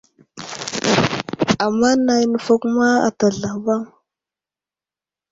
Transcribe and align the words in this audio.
Ama 1.65 1.89
nay 2.05 2.23
nəfakuma 2.31 2.87
ata 3.07 3.27
zlavaŋ. 3.37 3.81